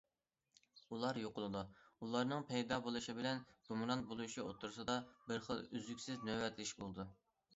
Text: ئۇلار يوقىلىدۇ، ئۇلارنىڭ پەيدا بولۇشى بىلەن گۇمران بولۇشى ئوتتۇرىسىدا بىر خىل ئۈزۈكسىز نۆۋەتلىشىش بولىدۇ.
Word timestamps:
ئۇلار 0.93 1.17
يوقىلىدۇ، 1.23 1.59
ئۇلارنىڭ 2.05 2.47
پەيدا 2.51 2.79
بولۇشى 2.87 3.15
بىلەن 3.19 3.43
گۇمران 3.69 4.01
بولۇشى 4.13 4.43
ئوتتۇرىسىدا 4.47 4.97
بىر 5.29 5.45
خىل 5.49 5.61
ئۈزۈكسىز 5.67 6.25
نۆۋەتلىشىش 6.31 6.81
بولىدۇ. 6.83 7.07